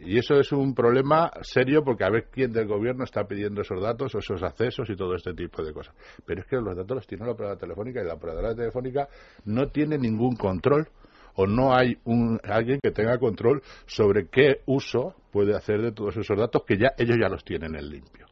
y 0.00 0.18
eso 0.18 0.34
es 0.38 0.52
un 0.52 0.74
problema 0.74 1.30
serio 1.42 1.82
porque 1.84 2.04
a 2.04 2.10
ver 2.10 2.28
quién 2.30 2.52
del 2.52 2.66
gobierno 2.66 3.04
está 3.04 3.24
pidiendo 3.24 3.62
esos 3.62 3.80
datos 3.80 4.14
o 4.14 4.18
esos 4.18 4.42
accesos 4.42 4.88
y 4.90 4.96
todo 4.96 5.14
este 5.14 5.34
tipo 5.34 5.64
de 5.64 5.72
cosas. 5.72 5.94
Pero 6.24 6.40
es 6.40 6.46
que 6.46 6.56
los 6.56 6.76
datos 6.76 6.96
los 6.96 7.06
tiene 7.06 7.24
la 7.24 7.32
operadora 7.32 7.58
telefónica 7.58 8.02
y 8.02 8.06
la 8.06 8.14
operadora 8.14 8.54
telefónica 8.54 9.08
no 9.44 9.68
tiene 9.68 9.98
ningún 9.98 10.36
control 10.36 10.88
o 11.36 11.46
no 11.46 11.74
hay 11.74 11.98
un, 12.04 12.40
alguien 12.44 12.80
que 12.82 12.90
tenga 12.90 13.18
control 13.18 13.62
sobre 13.86 14.28
qué 14.28 14.62
uso 14.66 15.14
puede 15.30 15.54
hacer 15.54 15.82
de 15.82 15.92
todos 15.92 16.16
esos 16.16 16.36
datos 16.36 16.62
que 16.66 16.78
ya 16.78 16.92
ellos 16.96 17.16
ya 17.20 17.28
los 17.28 17.44
tienen 17.44 17.74
en 17.74 17.88
limpio. 17.88 18.26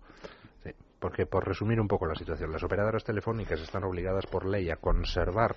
porque 0.99 1.27
por 1.27 1.47
resumir 1.47 1.79
un 1.81 1.87
poco 1.87 2.07
la 2.07 2.15
situación, 2.15 2.51
las 2.51 2.63
operadoras 2.63 3.05
telefónicas 3.05 3.61
están 3.61 3.85
obligadas 3.85 4.25
por 4.27 4.47
ley 4.47 4.71
a 4.71 4.77
conservar 4.77 5.55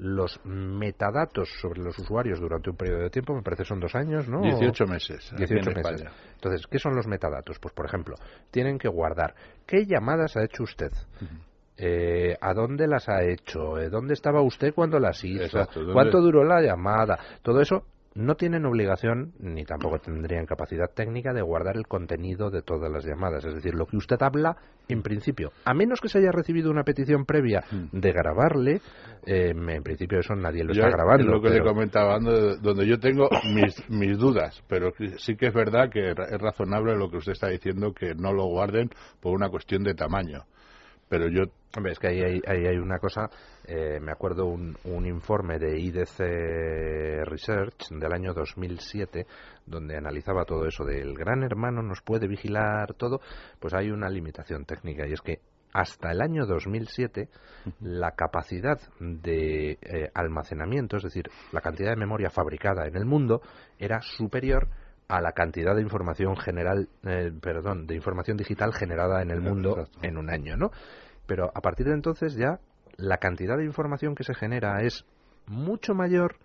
los 0.00 0.40
metadatos 0.44 1.50
sobre 1.60 1.82
los 1.82 1.98
usuarios 1.98 2.40
durante 2.40 2.70
un 2.70 2.76
periodo 2.76 3.02
de 3.02 3.10
tiempo, 3.10 3.34
me 3.34 3.42
parece 3.42 3.64
son 3.64 3.80
dos 3.80 3.94
años, 3.94 4.26
¿no? 4.28 4.40
18 4.40 4.86
meses. 4.86 5.30
18 5.36 5.70
meses. 5.72 6.04
Entonces, 6.34 6.66
¿qué 6.66 6.78
son 6.78 6.96
los 6.96 7.06
metadatos? 7.06 7.58
Pues, 7.58 7.74
por 7.74 7.84
ejemplo, 7.84 8.14
tienen 8.50 8.78
que 8.78 8.88
guardar 8.88 9.34
qué 9.66 9.84
llamadas 9.84 10.36
ha 10.38 10.44
hecho 10.44 10.62
usted. 10.62 10.90
Eh, 11.76 12.34
¿A 12.40 12.54
dónde 12.54 12.86
las 12.86 13.08
ha 13.10 13.22
hecho? 13.24 13.78
Eh, 13.78 13.90
¿Dónde 13.90 14.14
estaba 14.14 14.40
usted 14.40 14.72
cuando 14.74 14.98
las 14.98 15.22
hizo? 15.22 15.66
¿Cuánto 15.92 16.20
duró 16.20 16.44
la 16.44 16.62
llamada? 16.62 17.18
Todo 17.42 17.60
eso 17.60 17.84
no 18.14 18.34
tienen 18.34 18.66
obligación 18.66 19.32
ni 19.38 19.64
tampoco 19.64 19.98
tendrían 19.98 20.46
capacidad 20.46 20.90
técnica 20.92 21.32
de 21.32 21.42
guardar 21.42 21.76
el 21.76 21.86
contenido 21.86 22.50
de 22.50 22.62
todas 22.62 22.90
las 22.90 23.04
llamadas. 23.04 23.44
Es 23.44 23.54
decir, 23.54 23.74
lo 23.74 23.86
que 23.86 23.96
usted 23.96 24.20
habla, 24.20 24.56
en 24.88 25.02
principio, 25.02 25.52
a 25.64 25.74
menos 25.74 26.00
que 26.00 26.08
se 26.08 26.18
haya 26.18 26.32
recibido 26.32 26.70
una 26.70 26.82
petición 26.82 27.24
previa 27.24 27.64
de 27.92 28.12
grabarle, 28.12 28.80
eh, 29.26 29.50
en 29.50 29.82
principio 29.82 30.20
eso 30.20 30.34
nadie 30.34 30.64
lo 30.64 30.72
está 30.72 30.88
grabando. 30.90 31.24
Es 31.24 31.30
lo 31.30 31.42
que 31.42 31.50
le 31.50 31.62
comentaba, 31.62 32.18
donde 32.18 32.86
yo 32.86 32.98
tengo 32.98 33.28
mis, 33.54 33.76
mis 33.90 34.18
dudas, 34.18 34.62
pero 34.68 34.92
sí 35.18 35.36
que 35.36 35.46
es 35.46 35.54
verdad 35.54 35.90
que 35.90 36.10
es 36.10 36.40
razonable 36.40 36.96
lo 36.96 37.10
que 37.10 37.18
usted 37.18 37.32
está 37.32 37.48
diciendo, 37.48 37.92
que 37.92 38.14
no 38.14 38.32
lo 38.32 38.46
guarden 38.46 38.90
por 39.20 39.34
una 39.34 39.48
cuestión 39.48 39.82
de 39.82 39.94
tamaño. 39.94 40.44
Pero 41.08 41.28
yo 41.28 41.50
Hombre, 41.76 41.92
es 41.92 42.00
que 42.00 42.08
ahí 42.08 42.20
hay, 42.20 42.66
hay 42.66 42.78
una 42.78 42.98
cosa, 42.98 43.30
eh, 43.64 44.00
me 44.00 44.10
acuerdo 44.10 44.46
un, 44.46 44.76
un 44.84 45.06
informe 45.06 45.60
de 45.60 45.78
IDC 45.78 46.18
Research 47.24 47.90
del 47.90 48.12
año 48.12 48.34
2007, 48.34 49.24
donde 49.66 49.96
analizaba 49.96 50.44
todo 50.44 50.66
eso 50.66 50.84
del 50.84 51.14
gran 51.14 51.44
hermano 51.44 51.80
nos 51.80 52.02
puede 52.02 52.26
vigilar 52.26 52.94
todo, 52.94 53.20
pues 53.60 53.72
hay 53.72 53.90
una 53.92 54.08
limitación 54.10 54.64
técnica 54.64 55.06
y 55.06 55.12
es 55.12 55.20
que 55.20 55.38
hasta 55.72 56.10
el 56.10 56.20
año 56.20 56.46
2007 56.46 57.28
la 57.80 58.12
capacidad 58.12 58.80
de 58.98 59.72
eh, 59.72 60.10
almacenamiento, 60.14 60.96
es 60.96 61.04
decir, 61.04 61.30
la 61.52 61.60
cantidad 61.60 61.90
de 61.90 61.96
memoria 61.96 62.30
fabricada 62.30 62.86
en 62.86 62.96
el 62.96 63.04
mundo 63.04 63.42
era 63.78 64.00
superior 64.00 64.68
a 65.08 65.20
la 65.20 65.32
cantidad 65.32 65.74
de 65.74 65.82
información 65.82 66.36
general, 66.36 66.88
eh, 67.04 67.32
perdón, 67.40 67.86
de 67.86 67.96
información 67.96 68.36
digital 68.36 68.72
generada 68.72 69.22
en 69.22 69.30
el 69.30 69.40
mundo 69.40 69.88
en 70.02 70.16
un 70.16 70.30
año, 70.30 70.56
¿no? 70.56 70.70
pero 71.30 71.48
a 71.54 71.60
partir 71.60 71.86
de 71.86 71.94
entonces 71.94 72.34
ya 72.34 72.58
la 72.96 73.18
cantidad 73.18 73.56
de 73.56 73.64
información 73.64 74.16
que 74.16 74.24
se 74.24 74.34
genera 74.34 74.82
es 74.82 75.04
mucho 75.46 75.94
mayor 75.94 76.38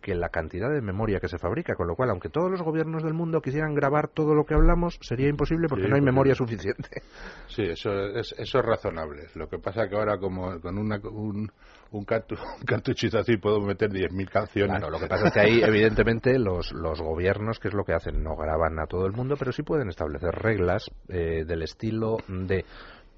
que 0.00 0.14
la 0.14 0.28
cantidad 0.28 0.70
de 0.70 0.80
memoria 0.80 1.20
que 1.20 1.28
se 1.28 1.38
fabrica, 1.38 1.74
con 1.74 1.86
lo 1.86 1.94
cual, 1.94 2.10
aunque 2.10 2.28
todos 2.28 2.50
los 2.50 2.62
gobiernos 2.62 3.02
del 3.02 3.14
mundo 3.14 3.40
quisieran 3.40 3.74
grabar 3.74 4.08
todo 4.08 4.34
lo 4.34 4.44
que 4.44 4.54
hablamos, 4.54 4.98
sería 5.00 5.28
imposible 5.28 5.68
porque 5.68 5.88
no 5.88 5.96
hay 5.96 6.02
memoria 6.02 6.34
suficiente. 6.34 7.02
Sí, 7.48 7.62
eso 7.62 7.90
es, 7.92 8.34
eso 8.38 8.58
es 8.58 8.64
razonable. 8.64 9.28
Lo 9.34 9.48
que 9.48 9.58
pasa 9.58 9.84
es 9.84 9.90
que 9.90 9.96
ahora, 9.96 10.18
como 10.18 10.60
con 10.60 10.78
una, 10.78 10.98
un, 11.04 11.50
un, 11.90 12.04
cartuchito 12.66 13.18
así, 13.18 13.36
puedo 13.36 13.60
meter 13.60 13.90
10.000 13.90 14.28
canciones. 14.28 14.78
Claro, 14.78 14.90
lo 14.90 14.98
que 14.98 15.06
pasa 15.06 15.28
es 15.28 15.32
que 15.32 15.40
ahí, 15.40 15.62
evidentemente, 15.62 16.38
los, 16.38 16.72
los 16.72 17.00
gobiernos, 17.00 17.58
que 17.58 17.68
es 17.68 17.74
lo 17.74 17.84
que 17.84 17.94
hacen, 17.94 18.22
no 18.22 18.36
graban 18.36 18.78
a 18.78 18.86
todo 18.86 19.06
el 19.06 19.12
mundo, 19.12 19.36
pero 19.38 19.52
sí 19.52 19.62
pueden 19.62 19.88
establecer 19.88 20.34
reglas 20.34 20.90
eh, 21.08 21.44
del 21.46 21.62
estilo 21.62 22.18
de 22.28 22.64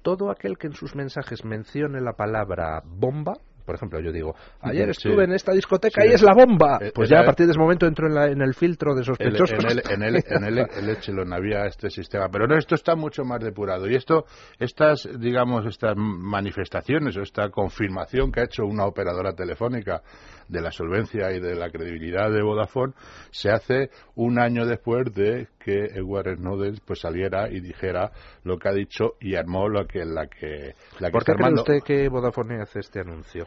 todo 0.01 0.31
aquel 0.31 0.57
que 0.57 0.67
en 0.67 0.73
sus 0.73 0.95
mensajes 0.95 1.43
mencione 1.43 2.01
la 2.01 2.13
palabra 2.13 2.81
bomba, 2.85 3.33
por 3.69 3.75
ejemplo, 3.75 3.99
yo 3.99 4.11
digo, 4.11 4.33
ayer 4.61 4.89
estuve 4.89 5.25
en 5.25 5.33
esta 5.33 5.51
discoteca 5.51 6.03
y 6.03 6.09
es 6.09 6.23
la 6.23 6.33
bomba. 6.33 6.79
Eh, 6.81 6.91
pues 6.91 7.07
ya 7.07 7.19
a 7.19 7.23
partir 7.23 7.45
de 7.45 7.51
ese 7.51 7.59
momento 7.59 7.85
entro 7.85 8.07
en, 8.07 8.41
el 8.41 8.55
filtro 8.55 8.95
de 8.95 9.03
sospechosos. 9.03 9.63
En 9.63 10.01
el, 10.01 10.23
en 10.27 10.43
el, 10.43 10.57
en 10.57 11.33
había 11.33 11.67
este 11.67 11.91
sistema. 11.91 12.29
Pero 12.31 12.47
no, 12.47 12.57
esto 12.57 12.73
está 12.73 12.95
mucho 12.95 13.23
más 13.25 13.39
depurado. 13.41 13.87
Y 13.87 13.93
esto, 13.93 14.25
estas, 14.57 15.07
digamos, 15.19 15.67
estas 15.67 15.95
manifestaciones 15.95 17.15
o 17.17 17.21
esta 17.21 17.51
confirmación 17.51 18.31
que 18.31 18.39
ha 18.39 18.45
hecho 18.45 18.65
una 18.65 18.85
operadora 18.85 19.33
telefónica 19.33 20.01
de 20.47 20.61
la 20.61 20.71
solvencia 20.71 21.31
y 21.31 21.39
de 21.39 21.53
la 21.53 21.69
credibilidad 21.69 22.31
de 22.31 22.41
Vodafone 22.41 22.93
se 23.29 23.51
hace 23.51 23.91
un 24.15 24.39
año 24.39 24.65
después 24.65 25.13
de 25.13 25.47
que 25.59 25.91
Edward 25.93 26.37
Snowden 26.37 26.79
pues 26.85 27.01
saliera 27.01 27.49
y 27.51 27.59
dijera 27.59 28.11
lo 28.43 28.57
que 28.57 28.69
ha 28.69 28.73
dicho 28.73 29.13
y 29.19 29.35
armó 29.35 29.69
lo 29.69 29.85
que 29.85 30.05
la 30.05 30.25
que 30.25 30.73
la 30.99 31.09
que 31.09 31.11
¿Por 31.11 31.23
qué 31.23 31.33
cree 31.33 31.53
usted 31.53 31.83
que 31.85 32.09
Vodafone 32.09 32.63
hace 32.63 32.79
este 32.79 33.01
anuncio? 33.01 33.45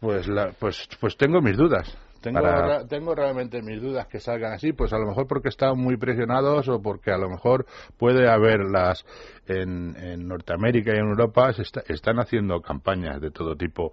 Pues 0.00 0.28
la, 0.28 0.52
pues 0.58 0.88
pues 1.00 1.16
tengo 1.16 1.40
mis 1.40 1.56
dudas. 1.56 1.96
Tengo, 2.20 2.40
tengo 2.88 3.14
realmente 3.14 3.62
mis 3.62 3.80
dudas 3.80 4.08
que 4.08 4.18
salgan 4.18 4.52
así, 4.52 4.72
pues 4.72 4.92
a 4.92 4.98
lo 4.98 5.06
mejor 5.06 5.28
porque 5.28 5.48
están 5.48 5.78
muy 5.78 5.96
presionados 5.96 6.68
o 6.68 6.82
porque 6.82 7.12
a 7.12 7.18
lo 7.18 7.28
mejor 7.28 7.64
puede 7.96 8.28
haberlas 8.28 9.04
en, 9.48 10.28
Norteamérica 10.28 10.92
y 10.94 10.98
en 10.98 11.08
Europa 11.08 11.52
se 11.52 11.62
están 11.62 12.18
haciendo 12.18 12.60
campañas 12.60 13.20
de 13.20 13.30
todo 13.30 13.56
tipo. 13.56 13.92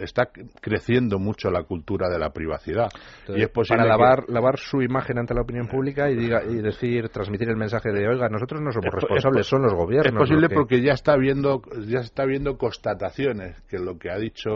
está 0.00 0.30
creciendo 0.60 1.18
mucho 1.18 1.50
la 1.50 1.62
cultura 1.64 2.08
de 2.08 2.18
la 2.18 2.30
privacidad. 2.30 2.88
y 3.28 3.42
es 3.42 3.48
posible 3.48 3.82
para 3.84 3.88
lavar, 3.88 4.24
lavar 4.28 4.58
su 4.58 4.82
imagen 4.82 5.18
ante 5.18 5.34
la 5.34 5.42
opinión 5.42 5.68
pública 5.68 6.10
y, 6.10 6.16
diga, 6.16 6.42
y 6.44 6.56
decir, 6.56 7.08
transmitir 7.08 7.48
el 7.48 7.56
mensaje 7.56 7.90
de, 7.90 8.08
oiga, 8.08 8.28
nosotros 8.28 8.60
no 8.60 8.72
somos 8.72 8.92
responsables, 8.92 9.46
son 9.46 9.62
los 9.62 9.74
gobiernos. 9.74 10.12
Es 10.14 10.18
posible 10.18 10.48
porque 10.48 10.82
ya 10.82 10.92
está 10.92 11.16
viendo 11.16 11.62
ya 11.86 12.00
está 12.00 12.24
viendo 12.24 12.56
constataciones 12.56 13.60
que 13.68 13.78
lo 13.78 13.98
que 13.98 14.10
ha 14.10 14.18
dicho 14.18 14.50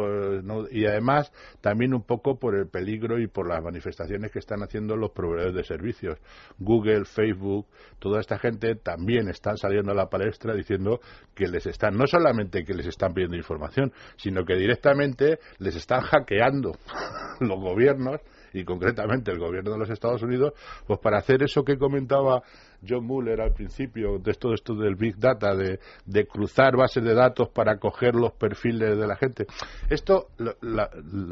y 0.70 0.86
además 0.86 1.32
también 1.60 1.94
un 1.94 2.02
poco 2.02 2.38
por 2.38 2.54
el 2.54 2.68
peligro 2.68 3.18
y 3.18 3.26
por 3.26 3.48
las 3.48 3.62
manifestaciones 3.62 4.30
que 4.32 4.38
están 4.38 4.62
haciendo 4.62 4.96
los 4.96 5.10
proveedores 5.10 5.54
de 5.54 5.64
servicios. 5.64 6.18
Google, 6.58 7.04
Facebook, 7.04 7.66
toda 7.98 8.20
esta 8.20 8.38
gente 8.38 8.74
también 8.76 9.28
están 9.28 9.56
saliendo 9.56 9.92
a 9.92 9.94
la 9.94 10.08
palestra 10.16 10.54
diciendo 10.54 11.00
que 11.34 11.46
les 11.46 11.66
están, 11.66 11.96
no 11.96 12.06
solamente 12.06 12.64
que 12.64 12.74
les 12.74 12.86
están 12.86 13.12
pidiendo 13.12 13.36
información, 13.36 13.92
sino 14.16 14.44
que 14.44 14.54
directamente 14.54 15.38
les 15.58 15.76
están 15.76 16.00
hackeando 16.00 16.72
los 17.40 17.60
gobiernos 17.60 18.20
y 18.52 18.64
concretamente 18.64 19.30
el 19.30 19.38
gobierno 19.38 19.72
de 19.72 19.78
los 19.78 19.90
Estados 19.90 20.22
Unidos, 20.22 20.54
pues 20.86 20.98
para 21.00 21.18
hacer 21.18 21.42
eso 21.42 21.62
que 21.62 21.76
comentaba 21.76 22.42
John 22.86 23.04
Muller 23.04 23.40
al 23.40 23.52
principio, 23.52 24.18
de 24.18 24.30
esto, 24.30 24.52
esto 24.52 24.74
del 24.74 24.94
Big 24.94 25.16
Data, 25.16 25.54
de, 25.54 25.78
de, 26.04 26.26
cruzar 26.26 26.76
bases 26.76 27.02
de 27.02 27.14
datos 27.14 27.48
para 27.48 27.78
coger 27.78 28.14
los 28.14 28.32
perfiles 28.32 28.96
de 28.96 29.06
la 29.06 29.16
gente. 29.16 29.46
Esto, 29.88 30.28
la, 30.38 30.88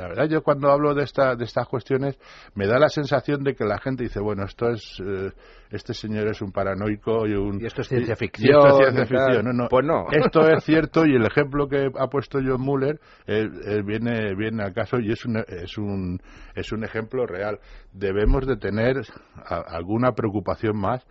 verdad, 0.09 0.29
yo 0.29 0.43
cuando 0.43 0.71
hablo 0.71 0.95
de, 0.95 1.05
esta, 1.05 1.35
de 1.35 1.45
estas 1.45 1.69
cuestiones, 1.69 2.19
me 2.55 2.67
da 2.67 2.79
la 2.79 2.89
sensación 2.89 3.43
de 3.43 3.55
que 3.55 3.65
la 3.65 3.79
gente 3.79 4.05
dice, 4.05 4.21
bueno, 4.21 4.45
esto 4.45 4.69
es, 4.71 5.01
eh, 5.05 5.31
este 5.71 5.95
señor 5.95 6.29
es 6.29 6.41
un 6.41 6.53
paranoico 6.53 7.27
y 7.27 7.35
un... 7.35 7.61
Y 7.61 7.67
esto 7.67 7.83
es 7.83 7.89
ciencia 7.89 8.17
ficción. 8.17 8.57
esto 8.57 8.69
es 8.69 8.77
ciencia 8.77 9.07
ficción. 9.07 9.57
No, 9.57 9.69
Pues 9.69 9.85
no. 9.85 10.07
Esto 10.13 10.49
es 10.49 10.65
cierto 10.65 11.05
y 11.05 11.15
el 11.17 11.27
ejemplo 11.27 11.69
que 11.69 11.91
ha 11.99 12.07
puesto 12.09 12.39
John 12.45 12.61
Muller 12.61 13.01
viene, 13.27 14.35
viene 14.35 14.63
al 14.63 14.73
caso 14.73 14.99
y 14.99 15.11
es 15.11 15.25
un, 15.25 15.37
es, 15.37 15.77
un, 15.79 16.21
es 16.55 16.73
un 16.73 16.85
ejemplo 16.85 17.27
real. 17.27 17.59
Debemos 17.93 18.47
de 18.47 18.57
tener 18.57 18.97
alguna 19.45 20.13
preocupación 20.13 20.77
más 20.77 21.05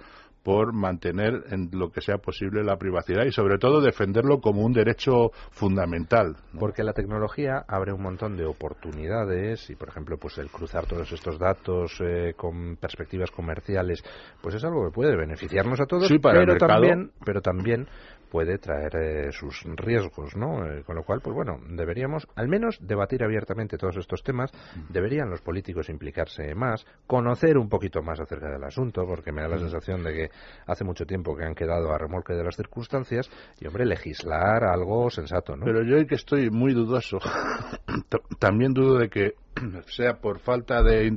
por 0.43 0.73
mantener 0.73 1.45
en 1.51 1.69
lo 1.71 1.89
que 1.89 2.01
sea 2.01 2.17
posible 2.17 2.63
la 2.63 2.77
privacidad 2.77 3.25
y 3.25 3.31
sobre 3.31 3.57
todo 3.57 3.81
defenderlo 3.81 4.39
como 4.39 4.61
un 4.61 4.73
derecho 4.73 5.31
fundamental. 5.51 6.35
Porque 6.59 6.83
la 6.83 6.93
tecnología 6.93 7.63
abre 7.67 7.93
un 7.93 8.01
montón 8.01 8.35
de 8.35 8.45
oportunidades 8.45 9.69
y, 9.69 9.75
por 9.75 9.89
ejemplo, 9.89 10.17
pues 10.17 10.37
el 10.37 10.49
cruzar 10.49 10.85
todos 10.85 11.11
estos 11.11 11.39
datos 11.39 11.93
eh, 12.01 12.33
con 12.35 12.75
perspectivas 12.75 13.31
comerciales, 13.31 14.03
pues 14.41 14.55
es 14.55 14.63
algo 14.63 14.85
que 14.85 14.93
puede 14.93 15.15
beneficiarnos 15.15 15.79
a 15.79 15.85
todos, 15.85 16.11
pero 16.21 16.57
también, 16.57 17.11
pero 17.25 17.41
también 17.41 17.87
puede 18.33 18.57
traer 18.57 18.95
eh, 18.95 19.31
sus 19.31 19.63
riesgos, 19.75 20.35
¿no? 20.35 20.65
Eh, 20.65 20.81
con 20.83 20.95
lo 20.95 21.03
cual, 21.03 21.21
pues 21.21 21.35
bueno, 21.35 21.59
deberíamos 21.69 22.27
al 22.35 22.47
menos 22.47 22.79
debatir 22.81 23.23
abiertamente 23.23 23.77
todos 23.77 23.95
estos 23.97 24.23
temas. 24.23 24.49
Deberían 24.89 25.29
los 25.29 25.41
políticos 25.41 25.87
implicarse 25.87 26.55
más, 26.55 26.83
conocer 27.05 27.59
un 27.59 27.69
poquito 27.69 28.01
más 28.01 28.19
acerca 28.19 28.49
del 28.49 28.63
asunto, 28.63 29.05
porque 29.05 29.31
me 29.31 29.43
da 29.43 29.49
la 29.49 29.59
sensación 29.59 30.03
de 30.03 30.13
que 30.13 30.29
hace 30.65 30.83
mucho 30.83 31.05
tiempo 31.05 31.35
que 31.37 31.45
han 31.45 31.53
quedado 31.53 31.93
a 31.93 31.99
remolque 31.99 32.33
de 32.33 32.43
las 32.43 32.55
circunstancias 32.55 33.29
y, 33.59 33.67
hombre, 33.67 33.85
legislar 33.85 34.63
algo 34.63 35.11
sensato, 35.11 35.55
¿no? 35.55 35.65
Pero 35.65 35.83
yo 35.83 36.03
que 36.07 36.15
estoy 36.15 36.49
muy 36.49 36.73
dudoso, 36.73 37.19
también 38.39 38.73
dudo 38.73 38.97
de 38.97 39.09
que 39.09 39.35
sea 39.87 40.15
por 40.15 40.39
falta 40.39 40.81
de 40.83 41.13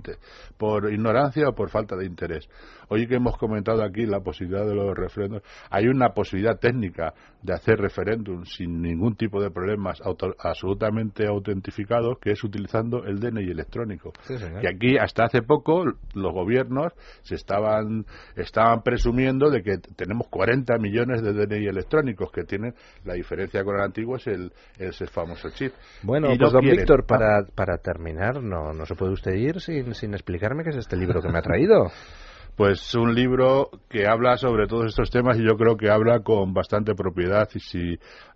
por 0.57 0.93
ignorancia 0.93 1.49
o 1.49 1.55
por 1.55 1.71
falta 1.71 1.97
de 1.97 2.07
interés. 2.07 2.49
Hoy 2.89 3.07
que 3.09 3.17
hemos 3.17 3.37
comentado 3.37 3.83
aquí 3.83 4.07
la 4.07 4.21
posibilidad 4.21 4.65
de 4.65 4.75
los 4.75 4.97
referéndums, 4.97 5.43
hay 5.71 5.89
una 5.89 6.11
posibilidad 6.11 6.59
técnica 6.59 7.15
de 7.43 7.53
hacer 7.53 7.79
referéndum 7.79 8.45
sin 8.45 8.81
ningún 8.81 9.17
tipo 9.17 9.43
de 9.43 9.51
problemas 9.51 10.01
absolutamente 10.39 11.27
autentificados, 11.27 12.19
que 12.21 12.31
es 12.33 12.45
utilizando 12.45 13.05
el 13.05 13.19
DNI 13.19 13.51
electrónico. 13.51 14.13
que 14.27 14.69
aquí 14.69 14.97
hasta 14.99 15.25
hace 15.25 15.43
poco 15.43 15.85
los 16.15 16.33
gobiernos 16.33 16.93
se 17.23 17.35
estaban 17.35 18.07
estaban 18.37 18.83
presumiendo 18.83 19.51
de 19.51 19.63
que 19.63 19.79
tenemos 19.97 20.29
40 20.29 20.79
millones 20.79 21.23
de 21.23 21.33
DNI 21.33 21.67
electrónicos 21.67 22.31
que 22.31 22.45
tienen 22.45 22.75
la 23.05 23.15
diferencia 23.15 23.65
con 23.65 23.77
el 23.77 23.83
antiguo 23.83 24.17
es 24.17 24.27
el, 24.27 24.53
ese 24.79 25.07
famoso 25.07 25.51
chip. 25.51 25.73
Bueno, 26.03 26.29
pues 26.39 26.53
don 26.53 26.63
Víctor, 26.63 27.07
para, 27.07 27.45
para 27.55 27.79
terminar, 27.79 28.26
no, 28.35 28.73
no 28.73 28.87
se 28.87 28.95
puede 28.95 29.13
usted 29.13 29.35
ir 29.35 29.61
sin, 29.61 29.95
sin 29.95 30.15
explicarme 30.15 30.65
qué 30.65 30.71
es 30.71 30.77
este 30.77 30.97
libro 30.97 31.21
que 31.21 31.29
me 31.29 31.39
ha 31.39 31.43
traído. 31.43 31.91
pues 32.57 32.95
un 32.95 33.15
libro 33.15 33.69
que 33.89 34.07
habla 34.07 34.39
sobre 34.39 34.67
todos 34.67 34.87
estos 34.87 35.11
temas 35.11 35.39
y 35.39 35.45
yo 35.45 35.57
creo 35.57 35.77
que 35.77 35.91
habla 35.91 36.21
con 36.21 36.55
bastante 36.55 36.95
propiedad 36.95 37.47
y 37.55 37.61
si 37.61 37.93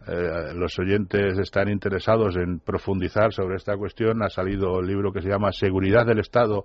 eh, 0.07 0.53
los 0.55 0.79
oyentes 0.79 1.39
están 1.39 1.71
interesados 1.71 2.37
en 2.37 2.61
profundizar 2.61 3.33
sobre 3.33 3.57
esta 3.57 3.77
cuestión 3.79 4.23
ha 4.23 4.29
salido 4.29 4.75
un 4.75 4.87
libro 4.87 5.11
que 5.11 5.23
se 5.23 5.31
llama 5.31 5.53
Seguridad 5.53 6.05
del 6.05 6.19
Estado 6.19 6.65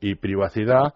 y 0.00 0.16
Privacidad 0.16 0.92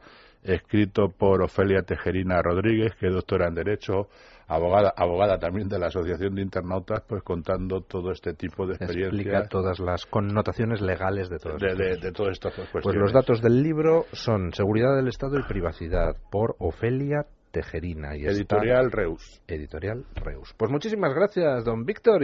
escrito 0.46 1.08
por 1.08 1.42
Ofelia 1.42 1.82
Tejerina 1.82 2.40
Rodríguez 2.42 2.92
que 2.98 3.08
es 3.08 3.14
doctora 3.14 3.48
en 3.48 3.54
Derecho 3.54 4.08
abogada, 4.48 4.92
abogada 4.96 5.38
también 5.38 5.68
de 5.68 5.78
la 5.78 5.86
Asociación 5.86 6.34
de 6.34 6.42
Internautas, 6.42 7.02
pues 7.06 7.22
contando 7.22 7.80
todo 7.80 8.12
este 8.12 8.34
tipo 8.34 8.66
de 8.66 8.74
experiencias. 8.74 9.12
Explica 9.12 9.48
todas 9.48 9.80
las 9.80 10.06
connotaciones 10.06 10.80
legales 10.80 11.28
de 11.28 11.38
todo 11.38 11.56
de, 11.58 11.74
de, 11.74 11.96
de 11.96 12.12
todas 12.12 12.32
estas 12.32 12.54
cuestiones. 12.54 12.84
Pues 12.84 12.96
los 12.96 13.12
datos 13.12 13.42
del 13.42 13.62
libro 13.62 14.06
son 14.12 14.52
Seguridad 14.52 14.94
del 14.96 15.08
Estado 15.08 15.38
y 15.38 15.42
Privacidad 15.42 16.16
por 16.30 16.56
Ofelia 16.58 17.26
Tejerina. 17.50 18.16
Y 18.16 18.26
Editorial 18.26 18.92
Reus. 18.92 19.40
Editorial 19.48 20.04
Reus. 20.14 20.54
Pues 20.56 20.70
muchísimas 20.70 21.14
gracias, 21.14 21.64
don 21.64 21.84
Víctor. 21.84 22.14